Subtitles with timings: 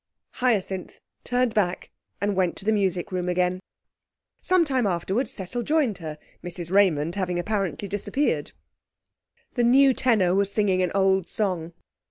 [0.31, 3.59] Hyacinth turned back and went to the music room again.
[4.41, 8.51] Some time afterwards Cecil joined her, Mrs Raymond having apparently disappeared.
[9.53, 11.73] The new tenor was singing an old song.